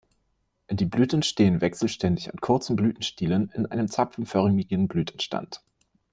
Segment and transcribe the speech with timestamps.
[0.71, 5.61] Die Blüten stehen wechselständig an kurzen Blütenstielen in einem zapfenförmigen Blütenstand.